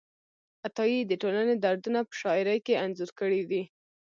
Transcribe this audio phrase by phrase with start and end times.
[0.67, 3.63] عطایي د ټولنې دردونه په شاعرۍ کې انځور کړي دي.